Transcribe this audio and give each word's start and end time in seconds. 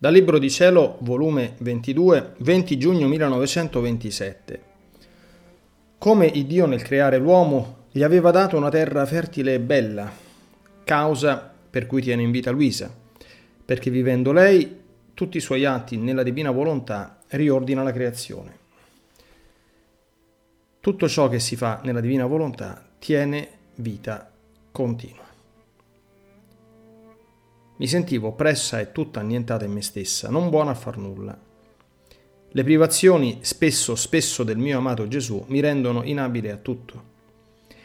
Dal 0.00 0.14
Libro 0.14 0.38
di 0.38 0.48
Cielo, 0.48 0.96
volume 1.00 1.56
22, 1.58 2.36
20 2.38 2.78
giugno 2.78 3.06
1927. 3.06 4.62
Come 5.98 6.24
il 6.24 6.46
Dio 6.46 6.64
nel 6.64 6.80
creare 6.80 7.18
l'uomo 7.18 7.88
gli 7.90 8.02
aveva 8.02 8.30
dato 8.30 8.56
una 8.56 8.70
terra 8.70 9.04
fertile 9.04 9.52
e 9.52 9.60
bella, 9.60 10.10
causa 10.84 11.52
per 11.68 11.84
cui 11.84 12.00
tiene 12.00 12.22
in 12.22 12.30
vita 12.30 12.50
Luisa, 12.50 12.90
perché 13.62 13.90
vivendo 13.90 14.32
lei, 14.32 14.74
tutti 15.12 15.36
i 15.36 15.40
suoi 15.40 15.66
atti 15.66 15.98
nella 15.98 16.22
divina 16.22 16.50
volontà 16.50 17.18
riordina 17.28 17.82
la 17.82 17.92
creazione. 17.92 18.56
Tutto 20.80 21.08
ciò 21.08 21.28
che 21.28 21.40
si 21.40 21.56
fa 21.56 21.82
nella 21.84 22.00
divina 22.00 22.24
volontà 22.24 22.82
tiene 22.98 23.48
vita 23.74 24.32
continua. 24.72 25.29
Mi 27.80 27.86
sentivo 27.86 28.28
oppressa 28.28 28.78
e 28.78 28.92
tutta 28.92 29.20
annientata 29.20 29.64
in 29.64 29.72
me 29.72 29.80
stessa, 29.80 30.28
non 30.28 30.50
buona 30.50 30.72
a 30.72 30.74
far 30.74 30.98
nulla. 30.98 31.34
Le 32.50 32.62
privazioni, 32.62 33.38
spesso, 33.40 33.94
spesso 33.94 34.44
del 34.44 34.58
mio 34.58 34.76
amato 34.76 35.08
Gesù, 35.08 35.42
mi 35.48 35.60
rendono 35.60 36.02
inabile 36.02 36.50
a 36.50 36.58
tutto. 36.58 37.04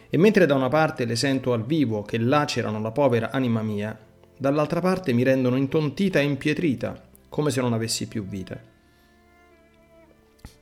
E 0.10 0.18
mentre 0.18 0.46
da 0.46 0.54
una 0.54 0.68
parte 0.68 1.06
le 1.06 1.16
sento 1.16 1.54
al 1.54 1.66
vivo 1.66 2.02
che 2.02 2.18
lacerano 2.18 2.82
la 2.82 2.92
povera 2.92 3.32
anima 3.32 3.62
mia, 3.62 3.98
dall'altra 4.38 4.82
parte 4.82 5.14
mi 5.14 5.24
rendono 5.24 5.56
intontita 5.56 6.20
e 6.20 6.24
impietrita, 6.24 7.02
come 7.30 7.50
se 7.50 7.62
non 7.62 7.72
avessi 7.72 8.06
più 8.10 8.26
vita. 8.26 8.62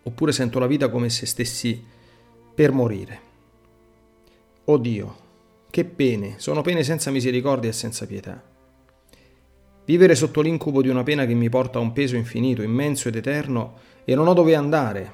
Oppure 0.03 0.31
sento 0.31 0.59
la 0.59 0.67
vita 0.67 0.89
come 0.89 1.09
se 1.09 1.25
stessi 1.25 1.83
per 2.53 2.71
morire. 2.71 3.19
Oh 4.65 4.77
Dio, 4.77 5.15
che 5.71 5.85
pene, 5.85 6.35
sono 6.37 6.61
pene 6.61 6.83
senza 6.83 7.09
misericordia 7.09 7.71
e 7.71 7.73
senza 7.73 8.05
pietà. 8.05 8.51
Vivere 9.85 10.15
sotto 10.15 10.41
l'incubo 10.41 10.81
di 10.81 10.87
una 10.87 11.03
pena 11.03 11.25
che 11.25 11.33
mi 11.33 11.49
porta 11.49 11.77
a 11.77 11.81
un 11.81 11.91
peso 11.91 12.15
infinito, 12.15 12.61
immenso 12.61 13.09
ed 13.09 13.15
eterno, 13.15 13.75
e 14.05 14.15
non 14.15 14.27
ho 14.27 14.33
dove 14.33 14.55
andare, 14.55 15.13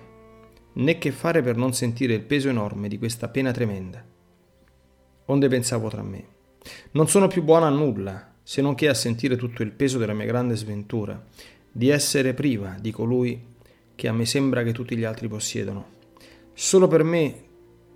né 0.73 0.98
che 1.00 1.11
fare 1.11 1.42
per 1.42 1.58
non 1.58 1.73
sentire 1.73 2.14
il 2.14 2.22
peso 2.22 2.50
enorme 2.50 2.88
di 2.88 3.00
questa 3.00 3.30
pena 3.30 3.52
tremenda. 3.52 4.03
Onde 5.26 5.48
pensavo 5.48 5.89
tra 5.89 6.03
me. 6.03 6.26
Non 6.92 7.08
sono 7.08 7.28
più 7.28 7.44
buona 7.44 7.67
a 7.67 7.72
nulla, 7.72 8.34
se 8.44 8.61
non 8.61 8.76
che 8.76 8.88
a 8.88 8.94
sentire 8.94 9.36
tutto 9.36 9.64
il 9.64 9.72
peso 9.72 9.98
della 9.98 10.14
mia 10.14 10.26
grande 10.26 10.56
sventura, 10.56 11.23
di 11.72 11.89
essere 11.89 12.33
priva 12.33 12.78
di 12.80 12.92
colui 12.92 13.42
che 13.95 14.08
a 14.08 14.14
me 14.14 14.26
sembra 14.26 14.64
che 14.64 14.72
tutti 14.72 14.95
gli 14.95 15.04
altri 15.04 15.28
possiedono. 15.28 15.98
Solo 16.54 16.88
per 16.88 17.04
me 17.04 17.44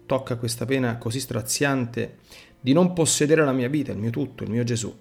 tocca 0.06 0.38
questa 0.38 0.66
pena 0.66 0.98
così 0.98 1.20
straziante 1.20 2.18
di 2.60 2.74
non 2.74 2.94
possedere 2.94 3.46
la 3.46 3.52
mia 3.52 3.70
vita, 3.70 3.92
il 3.92 3.98
mio 3.98 4.10
tutto, 4.10 4.44
il 4.44 4.50
mio 4.50 4.64
Gesù. 4.64 4.94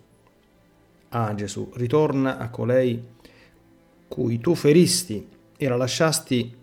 Ah 1.15 1.35
Gesù, 1.35 1.71
ritorna 1.75 2.39
a 2.39 2.49
colei 2.49 3.03
cui 4.09 4.39
tu 4.39 4.55
feristi 4.55 5.29
e 5.57 5.69
la 5.69 5.77
lasciasti 5.77 6.57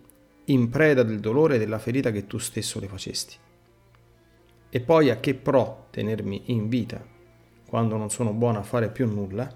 in 0.45 0.69
preda 0.69 1.03
del 1.03 1.19
dolore 1.19 1.55
e 1.55 1.59
della 1.59 1.77
ferita 1.77 2.09
che 2.11 2.25
tu 2.25 2.39
stesso 2.39 2.79
le 2.79 2.87
facesti. 2.87 3.35
E 4.69 4.79
poi 4.81 5.11
a 5.11 5.19
che 5.19 5.35
pro 5.35 5.87
tenermi 5.91 6.43
in 6.45 6.67
vita 6.67 7.03
quando 7.67 7.95
non 7.95 8.09
sono 8.09 8.33
buona 8.33 8.59
a 8.59 8.63
fare 8.63 8.89
più 8.89 9.07
nulla? 9.07 9.55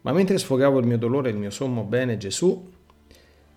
Ma 0.00 0.12
mentre 0.12 0.38
sfogavo 0.38 0.78
il 0.78 0.86
mio 0.86 0.96
dolore 0.96 1.28
e 1.28 1.32
il 1.32 1.38
mio 1.38 1.50
sommo 1.50 1.82
bene, 1.84 2.16
Gesù 2.16 2.72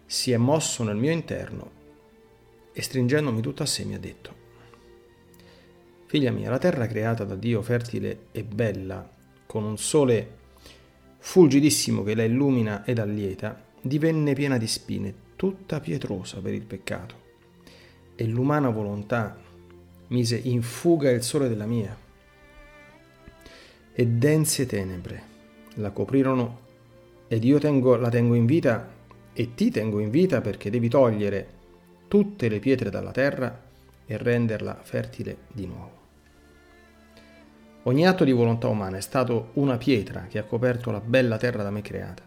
si 0.05 0.31
è 0.31 0.37
mosso 0.37 0.83
nel 0.83 0.97
mio 0.97 1.11
interno 1.11 1.71
e 2.73 2.81
stringendomi 2.81 3.39
tutto 3.39 3.63
a 3.63 3.65
sé 3.65 3.85
mi 3.85 3.93
ha 3.93 3.99
detto, 3.99 4.35
Figlia 6.11 6.31
mia, 6.31 6.49
la 6.49 6.57
terra 6.57 6.87
creata 6.87 7.23
da 7.23 7.35
Dio 7.35 7.61
fertile 7.61 8.23
e 8.33 8.43
bella, 8.43 9.09
con 9.45 9.63
un 9.63 9.77
sole 9.77 10.39
fulgidissimo 11.19 12.03
che 12.03 12.15
la 12.15 12.23
illumina 12.23 12.83
ed 12.83 12.99
allieta, 12.99 13.63
divenne 13.79 14.33
piena 14.33 14.57
di 14.57 14.67
spine, 14.67 15.13
tutta 15.37 15.79
pietrosa 15.79 16.41
per 16.41 16.53
il 16.53 16.63
peccato. 16.63 17.15
E 18.13 18.25
l'umana 18.25 18.67
volontà 18.71 19.39
mise 20.07 20.35
in 20.35 20.61
fuga 20.61 21.09
il 21.09 21.23
sole 21.23 21.47
della 21.47 21.65
mia. 21.65 21.97
E 23.93 24.05
dense 24.05 24.65
tenebre 24.65 25.23
la 25.75 25.91
coprirono 25.91 26.59
ed 27.29 27.45
io 27.45 27.57
tengo, 27.57 27.95
la 27.95 28.09
tengo 28.09 28.33
in 28.33 28.45
vita 28.45 28.85
e 29.31 29.53
ti 29.53 29.71
tengo 29.71 29.99
in 29.99 30.09
vita 30.09 30.41
perché 30.41 30.69
devi 30.69 30.89
togliere 30.89 31.47
tutte 32.09 32.49
le 32.49 32.59
pietre 32.59 32.89
dalla 32.89 33.11
terra 33.11 33.61
e 34.05 34.17
renderla 34.17 34.77
fertile 34.83 35.37
di 35.53 35.65
nuovo. 35.65 36.00
Ogni 37.83 38.05
atto 38.05 38.23
di 38.23 38.31
volontà 38.31 38.67
umana 38.67 38.97
è 38.97 39.01
stato 39.01 39.49
una 39.53 39.77
pietra 39.77 40.27
che 40.29 40.37
ha 40.37 40.43
coperto 40.43 40.91
la 40.91 40.99
bella 40.99 41.37
terra 41.37 41.63
da 41.63 41.71
me 41.71 41.81
creata. 41.81 42.21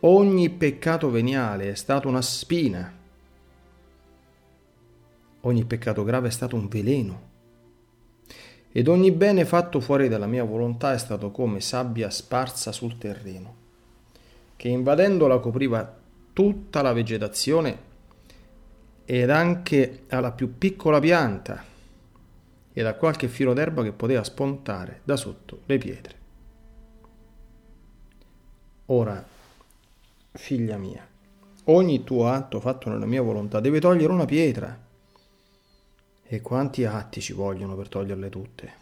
Ogni 0.00 0.50
peccato 0.50 1.10
veniale 1.10 1.70
è 1.70 1.74
stato 1.74 2.06
una 2.06 2.20
spina. 2.20 2.92
Ogni 5.40 5.64
peccato 5.64 6.04
grave 6.04 6.28
è 6.28 6.30
stato 6.30 6.54
un 6.54 6.68
veleno. 6.68 7.28
Ed 8.70 8.88
ogni 8.88 9.10
bene 9.10 9.46
fatto 9.46 9.80
fuori 9.80 10.08
dalla 10.08 10.26
mia 10.26 10.44
volontà 10.44 10.92
è 10.92 10.98
stato 10.98 11.30
come 11.30 11.60
sabbia 11.60 12.10
sparsa 12.10 12.72
sul 12.72 12.98
terreno, 12.98 13.54
che 14.54 14.68
invadendola 14.68 15.38
copriva 15.38 15.96
tutta 16.34 16.82
la 16.82 16.92
vegetazione 16.92 17.88
ed 19.06 19.30
anche 19.30 20.04
alla 20.10 20.32
più 20.32 20.58
piccola 20.58 21.00
pianta 21.00 21.69
e 22.72 22.82
da 22.82 22.94
qualche 22.94 23.28
filo 23.28 23.52
d'erba 23.52 23.82
che 23.82 23.92
poteva 23.92 24.22
spuntare 24.22 25.00
da 25.04 25.16
sotto 25.16 25.62
le 25.66 25.78
pietre. 25.78 26.18
Ora, 28.86 29.24
figlia 30.32 30.76
mia, 30.76 31.06
ogni 31.64 32.04
tuo 32.04 32.28
atto 32.28 32.60
fatto 32.60 32.88
nella 32.88 33.06
mia 33.06 33.22
volontà 33.22 33.60
deve 33.60 33.80
togliere 33.80 34.12
una 34.12 34.24
pietra. 34.24 34.88
E 36.32 36.40
quanti 36.40 36.84
atti 36.84 37.20
ci 37.20 37.32
vogliono 37.32 37.74
per 37.74 37.88
toglierle 37.88 38.28
tutte? 38.28 38.72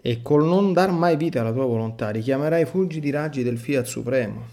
E 0.00 0.22
col 0.22 0.44
non 0.44 0.72
dar 0.72 0.90
mai 0.92 1.16
vita 1.16 1.40
alla 1.40 1.52
tua 1.52 1.64
volontà 1.64 2.10
richiamerai 2.10 2.62
i 2.62 2.66
fulgidi 2.66 3.10
raggi 3.10 3.42
del 3.42 3.58
Fiat 3.58 3.86
Supremo 3.86 4.44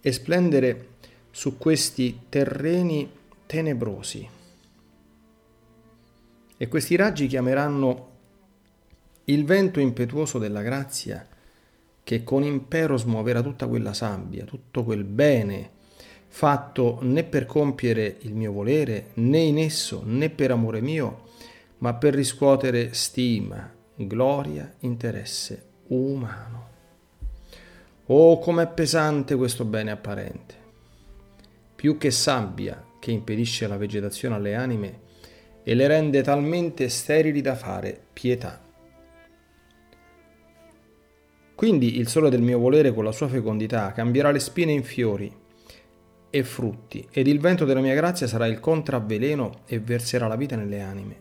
e 0.00 0.12
splendere 0.12 0.88
su 1.30 1.58
questi 1.58 2.22
terreni 2.28 3.10
tenebrosi 3.46 4.40
e 6.62 6.68
questi 6.68 6.94
raggi 6.94 7.26
chiameranno 7.26 8.10
il 9.24 9.44
vento 9.44 9.80
impetuoso 9.80 10.38
della 10.38 10.62
grazia 10.62 11.26
che 12.04 12.22
con 12.22 12.44
impero 12.44 12.96
smuoverà 12.96 13.42
tutta 13.42 13.66
quella 13.66 13.92
sabbia, 13.92 14.44
tutto 14.44 14.84
quel 14.84 15.02
bene 15.02 15.70
fatto 16.28 16.98
né 17.00 17.24
per 17.24 17.46
compiere 17.46 18.18
il 18.20 18.34
mio 18.36 18.52
volere, 18.52 19.08
né 19.14 19.40
in 19.40 19.58
esso, 19.58 20.02
né 20.04 20.30
per 20.30 20.52
amore 20.52 20.80
mio, 20.80 21.30
ma 21.78 21.94
per 21.94 22.14
riscuotere 22.14 22.94
stima, 22.94 23.68
gloria, 23.96 24.72
interesse 24.82 25.64
umano. 25.88 26.68
Oh, 28.06 28.38
com'è 28.38 28.68
pesante 28.68 29.34
questo 29.34 29.64
bene 29.64 29.90
apparente! 29.90 30.54
Più 31.74 31.98
che 31.98 32.12
sabbia 32.12 32.80
che 33.00 33.10
impedisce 33.10 33.66
la 33.66 33.76
vegetazione 33.76 34.36
alle 34.36 34.54
anime, 34.54 35.01
e 35.62 35.74
le 35.74 35.86
rende 35.86 36.22
talmente 36.22 36.88
sterili 36.88 37.40
da 37.40 37.54
fare 37.54 37.98
pietà. 38.12 38.60
Quindi 41.54 41.98
il 41.98 42.08
sole 42.08 42.28
del 42.28 42.42
mio 42.42 42.58
volere 42.58 42.92
con 42.92 43.04
la 43.04 43.12
sua 43.12 43.28
fecondità 43.28 43.92
cambierà 43.92 44.32
le 44.32 44.40
spine 44.40 44.72
in 44.72 44.82
fiori 44.82 45.32
e 46.28 46.42
frutti, 46.44 47.06
ed 47.12 47.28
il 47.28 47.38
vento 47.38 47.64
della 47.64 47.80
mia 47.80 47.94
grazia 47.94 48.26
sarà 48.26 48.46
il 48.46 48.58
contravveleno 48.58 49.60
e 49.66 49.78
verserà 49.78 50.26
la 50.26 50.34
vita 50.34 50.56
nelle 50.56 50.80
anime. 50.80 51.16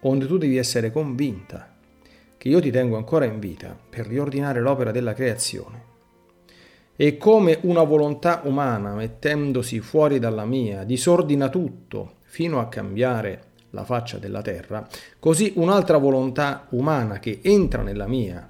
Onde 0.00 0.26
tu 0.26 0.38
devi 0.38 0.56
essere 0.56 0.92
convinta 0.92 1.76
che 2.38 2.48
io 2.48 2.60
ti 2.60 2.70
tengo 2.70 2.96
ancora 2.96 3.24
in 3.24 3.40
vita 3.40 3.76
per 3.88 4.06
riordinare 4.06 4.60
l'opera 4.60 4.92
della 4.92 5.12
creazione. 5.12 5.82
E 6.96 7.18
come 7.18 7.58
una 7.62 7.82
volontà 7.82 8.40
umana, 8.44 8.94
mettendosi 8.94 9.80
fuori 9.80 10.18
dalla 10.18 10.44
mia, 10.44 10.84
disordina 10.84 11.48
tutto 11.48 12.17
fino 12.30 12.60
a 12.60 12.68
cambiare 12.68 13.44
la 13.70 13.84
faccia 13.84 14.18
della 14.18 14.42
terra, 14.42 14.86
così 15.18 15.52
un'altra 15.56 15.96
volontà 15.96 16.66
umana 16.70 17.18
che 17.18 17.40
entra 17.42 17.82
nella 17.82 18.06
mia 18.06 18.48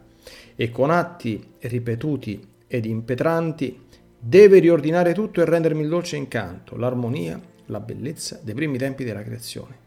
e 0.54 0.70
con 0.72 0.90
atti 0.90 1.54
ripetuti 1.60 2.46
ed 2.66 2.84
impetranti 2.84 3.86
deve 4.18 4.58
riordinare 4.58 5.14
tutto 5.14 5.40
e 5.40 5.44
rendermi 5.44 5.82
il 5.82 5.88
dolce 5.88 6.16
incanto, 6.16 6.76
l'armonia, 6.76 7.40
la 7.66 7.80
bellezza 7.80 8.40
dei 8.42 8.54
primi 8.54 8.78
tempi 8.78 9.04
della 9.04 9.22
creazione. 9.22 9.86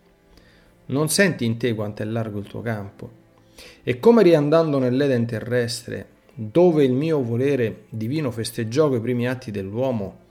Non 0.88 1.10
senti 1.10 1.46
in 1.46 1.58
te 1.58 1.76
quanto 1.76 2.02
è 2.02 2.06
largo 2.06 2.40
il 2.40 2.48
tuo 2.48 2.62
campo 2.62 3.20
e 3.84 4.00
come 4.00 4.24
riandando 4.24 4.80
nell'Eden 4.80 5.26
terrestre, 5.26 6.08
dove 6.34 6.86
il 6.86 6.94
mio 6.94 7.22
volere 7.22 7.84
divino 7.90 8.32
festeggiò 8.32 8.88
quei 8.88 9.02
primi 9.02 9.28
atti 9.28 9.52
dell'uomo, 9.52 10.30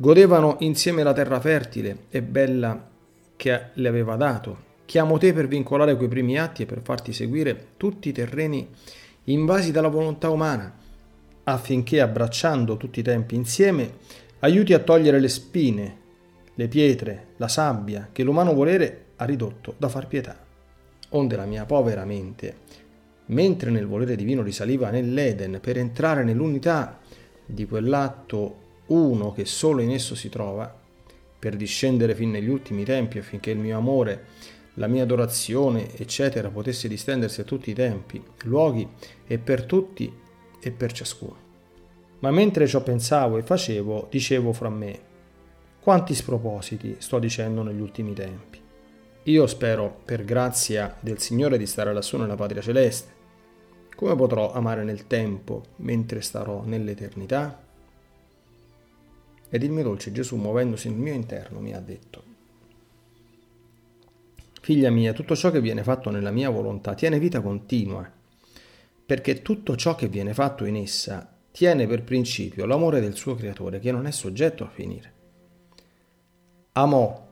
Godevano 0.00 0.56
insieme 0.60 1.02
la 1.02 1.12
terra 1.12 1.40
fertile 1.40 2.04
e 2.08 2.22
bella 2.22 2.88
che 3.36 3.64
le 3.74 3.86
aveva 3.86 4.16
dato, 4.16 4.68
chiamo 4.86 5.18
te 5.18 5.34
per 5.34 5.46
vincolare 5.46 5.94
quei 5.94 6.08
primi 6.08 6.38
atti 6.38 6.62
e 6.62 6.64
per 6.64 6.80
farti 6.80 7.12
seguire 7.12 7.66
tutti 7.76 8.08
i 8.08 8.12
terreni 8.12 8.66
invasi 9.24 9.72
dalla 9.72 9.88
volontà 9.88 10.30
umana, 10.30 10.74
affinché 11.44 12.00
abbracciando 12.00 12.78
tutti 12.78 13.00
i 13.00 13.02
tempi 13.02 13.34
insieme 13.34 13.96
aiuti 14.38 14.72
a 14.72 14.78
togliere 14.78 15.20
le 15.20 15.28
spine, 15.28 15.98
le 16.54 16.66
pietre, 16.66 17.26
la 17.36 17.48
sabbia 17.48 18.08
che 18.10 18.22
l'umano 18.22 18.54
volere 18.54 19.08
ha 19.16 19.26
ridotto 19.26 19.74
da 19.76 19.90
far 19.90 20.06
pietà. 20.06 20.34
Onde 21.10 21.36
la 21.36 21.44
mia 21.44 21.66
povera 21.66 22.06
mente, 22.06 22.56
mentre 23.26 23.70
nel 23.70 23.86
volere 23.86 24.16
divino 24.16 24.40
risaliva 24.40 24.88
nell'Eden 24.88 25.58
per 25.60 25.76
entrare 25.76 26.24
nell'unità 26.24 26.98
di 27.44 27.66
quell'atto 27.66 28.59
uno 28.90 29.32
che 29.32 29.44
solo 29.44 29.82
in 29.82 29.90
esso 29.90 30.14
si 30.14 30.28
trova, 30.28 30.72
per 31.38 31.56
discendere 31.56 32.14
fin 32.14 32.30
negli 32.30 32.48
ultimi 32.48 32.84
tempi 32.84 33.18
affinché 33.18 33.50
il 33.50 33.58
mio 33.58 33.76
amore, 33.76 34.26
la 34.74 34.86
mia 34.86 35.02
adorazione, 35.02 35.96
eccetera, 35.96 36.50
potesse 36.50 36.86
distendersi 36.86 37.40
a 37.40 37.44
tutti 37.44 37.70
i 37.70 37.74
tempi, 37.74 38.22
luoghi 38.44 38.86
e 39.26 39.38
per 39.38 39.64
tutti 39.64 40.12
e 40.60 40.70
per 40.70 40.92
ciascuno. 40.92 41.48
Ma 42.20 42.30
mentre 42.30 42.66
ciò 42.66 42.82
pensavo 42.82 43.38
e 43.38 43.42
facevo, 43.42 44.08
dicevo 44.10 44.52
fra 44.52 44.68
me, 44.68 45.00
quanti 45.80 46.14
spropositi 46.14 46.96
sto 46.98 47.18
dicendo 47.18 47.62
negli 47.62 47.80
ultimi 47.80 48.12
tempi. 48.12 48.60
Io 49.24 49.46
spero, 49.46 50.00
per 50.04 50.24
grazia 50.24 50.96
del 51.00 51.18
Signore, 51.18 51.56
di 51.56 51.66
stare 51.66 51.92
lassù 51.92 52.18
nella 52.18 52.34
patria 52.34 52.60
celeste. 52.60 53.18
Come 53.94 54.14
potrò 54.14 54.52
amare 54.52 54.82
nel 54.82 55.06
tempo 55.06 55.62
mentre 55.76 56.20
starò 56.20 56.62
nell'eternità? 56.64 57.68
Ed 59.50 59.62
il 59.62 59.70
mio 59.70 59.82
dolce 59.82 60.12
Gesù, 60.12 60.36
muovendosi 60.36 60.88
nel 60.88 60.98
mio 60.98 61.12
interno, 61.12 61.60
mi 61.60 61.74
ha 61.74 61.80
detto, 61.80 62.24
Figlia 64.62 64.90
mia, 64.90 65.12
tutto 65.12 65.34
ciò 65.34 65.50
che 65.50 65.60
viene 65.60 65.82
fatto 65.82 66.10
nella 66.10 66.30
mia 66.30 66.50
volontà 66.50 66.94
tiene 66.94 67.18
vita 67.18 67.40
continua, 67.40 68.08
perché 69.04 69.42
tutto 69.42 69.74
ciò 69.74 69.94
che 69.94 70.06
viene 70.06 70.34
fatto 70.34 70.64
in 70.64 70.76
essa 70.76 71.34
tiene 71.50 71.86
per 71.86 72.04
principio 72.04 72.66
l'amore 72.66 73.00
del 73.00 73.16
suo 73.16 73.34
creatore, 73.34 73.80
che 73.80 73.90
non 73.90 74.06
è 74.06 74.12
soggetto 74.12 74.62
a 74.64 74.68
finire. 74.68 75.12
Amò 76.72 77.28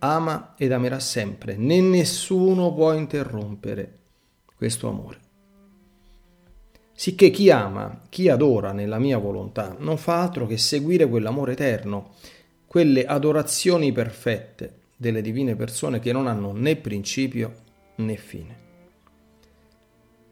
ama 0.00 0.54
ed 0.56 0.70
amerà 0.70 1.00
sempre, 1.00 1.56
né 1.56 1.80
nessuno 1.80 2.72
può 2.72 2.92
interrompere 2.92 3.98
questo 4.54 4.88
amore. 4.88 5.20
Sicché 6.98 7.30
chi 7.30 7.48
ama, 7.48 8.00
chi 8.08 8.28
adora 8.28 8.72
nella 8.72 8.98
mia 8.98 9.18
volontà, 9.18 9.76
non 9.78 9.98
fa 9.98 10.20
altro 10.20 10.48
che 10.48 10.58
seguire 10.58 11.08
quell'amore 11.08 11.52
eterno, 11.52 12.14
quelle 12.66 13.04
adorazioni 13.04 13.92
perfette 13.92 14.80
delle 14.96 15.22
divine 15.22 15.54
persone 15.54 16.00
che 16.00 16.10
non 16.10 16.26
hanno 16.26 16.50
né 16.50 16.74
principio 16.74 17.54
né 17.98 18.16
fine. 18.16 18.56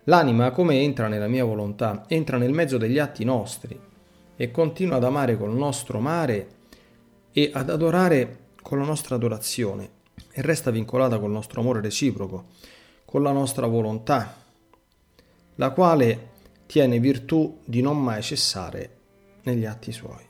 L'anima, 0.06 0.50
come 0.50 0.80
entra 0.80 1.06
nella 1.06 1.28
mia 1.28 1.44
volontà, 1.44 2.04
entra 2.08 2.36
nel 2.36 2.52
mezzo 2.52 2.78
degli 2.78 2.98
atti 2.98 3.22
nostri 3.22 3.78
e 4.34 4.50
continua 4.50 4.96
ad 4.96 5.04
amare 5.04 5.36
col 5.36 5.54
nostro 5.54 6.00
mare 6.00 6.48
e 7.30 7.48
ad 7.54 7.70
adorare 7.70 8.38
con 8.60 8.80
la 8.80 8.84
nostra 8.84 9.14
adorazione 9.14 9.88
e 10.32 10.42
resta 10.42 10.72
vincolata 10.72 11.20
col 11.20 11.30
nostro 11.30 11.60
amore 11.60 11.80
reciproco, 11.80 12.46
con 13.04 13.22
la 13.22 13.30
nostra 13.30 13.68
volontà, 13.68 14.34
la 15.54 15.70
quale 15.70 16.34
tiene 16.66 16.98
virtù 16.98 17.60
di 17.64 17.80
non 17.80 18.02
mai 18.02 18.22
cessare 18.22 18.96
negli 19.42 19.64
atti 19.64 19.92
suoi. 19.92 20.24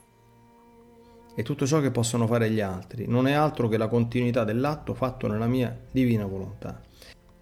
E 1.34 1.42
tutto 1.42 1.66
ciò 1.66 1.80
che 1.80 1.90
possono 1.90 2.26
fare 2.26 2.50
gli 2.50 2.60
altri 2.60 3.06
non 3.06 3.26
è 3.26 3.32
altro 3.32 3.68
che 3.68 3.76
la 3.76 3.88
continuità 3.88 4.44
dell'atto 4.44 4.94
fatto 4.94 5.26
nella 5.26 5.46
mia 5.46 5.76
divina 5.90 6.24
volontà. 6.24 6.80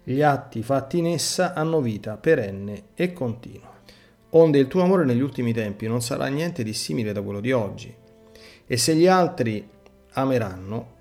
Gli 0.03 0.21
atti 0.21 0.61
fatti 0.61 0.97
in 0.97 1.07
essa 1.07 1.53
hanno 1.53 1.81
vita 1.81 2.17
perenne 2.17 2.89
e 2.93 3.13
continua. 3.13 3.73
Onde 4.31 4.59
il 4.59 4.67
tuo 4.67 4.81
amore 4.81 5.05
negli 5.05 5.21
ultimi 5.21 5.53
tempi 5.53 5.87
non 5.87 6.01
sarà 6.01 6.27
niente 6.27 6.61
di 6.63 6.73
simile 6.73 7.13
da 7.13 7.21
quello 7.21 7.39
di 7.39 7.51
oggi. 7.53 7.93
E 8.67 8.77
se 8.77 8.95
gli 8.95 9.07
altri 9.07 9.65
ameranno, 10.11 10.93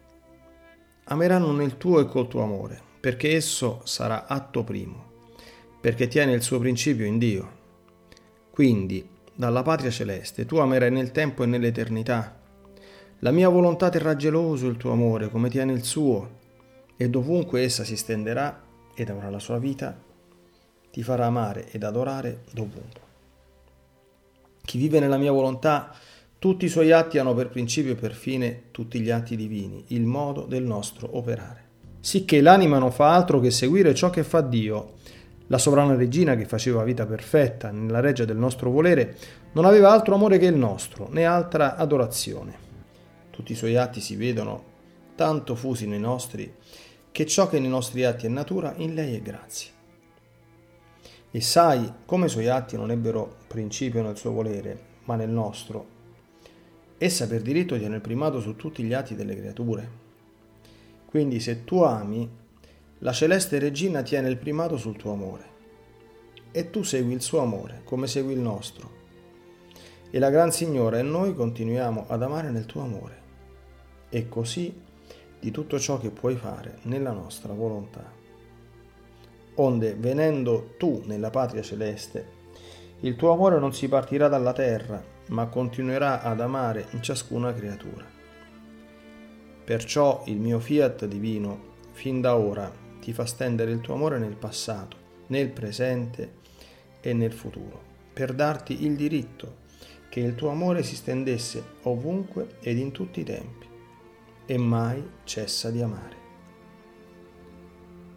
ameranno 1.05 1.53
nel 1.53 1.77
tuo 1.77 2.01
e 2.01 2.07
col 2.07 2.29
tuo 2.29 2.43
amore, 2.43 2.81
perché 3.01 3.35
esso 3.35 3.81
sarà 3.85 4.27
atto 4.27 4.63
primo, 4.63 5.05
perché 5.81 6.07
tiene 6.07 6.33
il 6.33 6.43
suo 6.43 6.59
principio 6.59 7.05
in 7.05 7.19
Dio. 7.19 7.63
Quindi, 8.55 9.05
dalla 9.35 9.63
patria 9.63 9.91
celeste, 9.91 10.47
tu 10.47 10.59
amerai 10.59 10.93
nel 10.93 11.11
tempo 11.11 11.43
e 11.43 11.47
nell'eternità. 11.47 12.39
La 13.19 13.33
mia 13.33 13.49
volontà 13.49 13.89
terrà 13.89 14.15
geloso 14.15 14.69
il 14.69 14.77
tuo 14.77 14.93
amore, 14.93 15.29
come 15.29 15.51
tiene 15.51 15.73
il 15.73 15.83
suo, 15.83 16.31
e 16.97 17.11
dovunque 17.11 17.63
essa 17.63 17.83
si 17.83 17.97
stenderà 17.97 18.63
ed 18.95 19.11
avrà 19.11 19.29
la 19.29 19.41
sua 19.41 19.59
vita, 19.59 20.01
ti 20.93 21.03
farà 21.03 21.27
amare 21.27 21.69
ed 21.73 21.83
adorare 21.83 22.45
dovunque. 22.53 23.01
Chi 24.65 24.79
vive 24.79 25.01
nella 25.01 25.19
mia 25.19 25.33
volontà 25.33 25.93
tutti 26.39 26.67
i 26.67 26.69
suoi 26.69 26.93
atti 26.93 27.19
hanno 27.19 27.35
per 27.35 27.49
principio 27.49 27.95
e 27.95 27.97
per 27.97 28.15
fine 28.15 28.67
tutti 28.71 29.01
gli 29.01 29.11
atti 29.11 29.35
divini, 29.35 29.87
il 29.89 30.05
modo 30.05 30.43
del 30.43 30.63
nostro 30.63 31.09
operare. 31.17 31.63
Sicché 31.99 32.41
l'anima 32.41 32.79
non 32.79 32.93
fa 32.93 33.15
altro 33.15 33.41
che 33.41 33.51
seguire 33.51 33.97
ciò 33.97 34.11
che 34.11 34.23
fa 34.23 34.43
Dio. 34.43 34.93
La 35.49 35.59
sovrana 35.59 35.95
regina 35.95 36.37
che 36.37 36.47
faceva 36.47 36.85
vita 36.85 37.07
perfetta 37.07 37.71
nella 37.71 38.01
reggia 38.01 38.25
del 38.25 38.37
nostro 38.37 38.71
volere 38.71 39.17
non 39.53 39.65
aveva 39.65 39.93
altro 39.93 40.15
amore 40.15 40.39
che 40.39 40.47
il 40.47 40.57
nostro, 40.57 41.09
né 41.11 41.25
altra 41.25 41.77
adorazione. 41.77 42.63
Tutti 43.31 43.53
i 43.53 43.57
suoi 43.57 43.77
atti 43.77 44.01
si 44.01 44.17
vedono 44.17 44.73
tanto 45.15 45.55
fusi 45.55 45.87
nei 45.87 46.01
nostri 46.01 46.53
che 47.13 47.27
ciò 47.27 47.49
che 47.49 47.61
nei 47.61 47.69
nostri 47.69 48.05
atti 48.05 48.27
è 48.27 48.29
natura 48.29 48.75
in 48.77 48.95
lei 48.95 49.17
è 49.17 49.21
grazia. 49.21 49.71
E 51.31 51.41
sai 51.41 51.93
come 52.05 52.27
i 52.27 52.31
suoi 52.31 52.49
atti 52.49 52.77
non 52.77 52.91
ebbero 52.91 53.37
principio 53.47 54.03
nel 54.03 54.17
suo 54.17 54.33
volere, 54.33 54.93
ma 55.05 55.17
nel 55.17 55.31
nostro, 55.31 55.95
Essa 56.97 57.27
per 57.27 57.43
diritto 57.43 57.77
tiene 57.77 57.97
il 57.97 58.01
primato 58.01 58.41
su 58.41 58.55
tutti 58.57 58.83
gli 58.83 58.93
atti 58.93 59.15
delle 59.17 59.37
creature. 59.37 60.03
Quindi 61.05 61.41
se 61.41 61.65
tu 61.65 61.83
ami, 61.83 62.29
la 62.99 63.13
celeste 63.13 63.59
regina 63.59 64.03
tiene 64.03 64.29
il 64.29 64.37
primato 64.37 64.77
sul 64.77 64.97
tuo 64.97 65.13
amore. 65.13 65.53
E 66.53 66.71
tu 66.71 66.83
segui 66.83 67.13
il 67.13 67.23
suo 67.23 67.41
amore, 67.41 67.83
come 67.85 68.07
segui 68.07 68.33
il 68.33 68.39
nostro. 68.39 69.03
E 70.11 70.19
la 70.19 70.31
Gran 70.31 70.53
Signora 70.53 70.99
e 70.99 71.03
noi 71.03 71.35
continuiamo 71.35 72.07
ad 72.09 72.23
amare 72.23 72.51
nel 72.51 72.67
tuo 72.67 72.83
amore. 72.83 73.23
E 74.09 74.29
così 74.29 74.81
di 75.41 75.51
tutto 75.51 75.79
ciò 75.79 75.99
che 75.99 76.11
puoi 76.11 76.37
fare 76.37 76.79
nella 76.83 77.11
nostra 77.11 77.53
volontà. 77.53 78.11
Onde, 79.57 79.95
venendo 79.95 80.75
tu 80.79 81.03
nella 81.05 81.31
patria 81.31 81.63
celeste, 81.63 82.43
il 83.01 83.17
tuo 83.17 83.33
amore 83.33 83.59
non 83.59 83.75
si 83.75 83.89
partirà 83.89 84.29
dalla 84.29 84.53
terra, 84.53 85.03
ma 85.29 85.47
continuerà 85.47 86.23
ad 86.23 86.41
amare 86.41 86.87
in 86.93 87.03
ciascuna 87.03 87.53
creatura. 87.53 88.05
Perciò 89.65 90.23
il 90.27 90.39
mio 90.39 90.59
fiat 90.61 91.07
divino, 91.07 91.73
fin 91.93 92.21
da 92.21 92.37
ora, 92.37 92.71
ti 93.05 93.13
fa 93.13 93.27
stendere 93.27 93.71
il 93.71 93.83
tuo 93.83 93.93
amore 93.93 94.19
nel 94.19 94.35
passato, 94.35 94.97
nel 95.27 95.51
presente 95.51 96.37
e 97.03 97.13
nel 97.13 97.35
futuro, 97.35 97.83
per 98.15 98.33
darti 98.33 98.87
il 98.87 98.97
diritto 98.97 99.57
che 100.09 100.21
il 100.21 100.35
tuo 100.35 100.49
amore 100.49 100.83
si 100.83 100.97
stendesse 100.97 101.63
ovunque 101.83 102.57
ed 102.61 102.79
in 102.79 102.93
tutti 102.93 103.21
i 103.21 103.25
tempi, 103.25 103.67
e 104.47 104.57
mai 104.57 105.07
cessa 105.25 105.71
di 105.71 105.83
amare. 105.83 106.17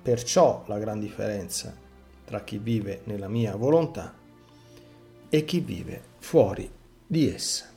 Perciò 0.04 0.64
la 0.68 0.78
gran 0.78 1.02
differenza 1.02 1.76
tra 2.24 2.46
chi 2.46 2.58
vive 2.58 3.02
nella 3.04 3.28
mia 3.28 3.58
volontà 3.58 4.16
e 5.28 5.44
chi 5.44 5.60
vive 5.60 6.02
fuori 6.20 6.72
di 7.06 7.30
essa. 7.30 7.77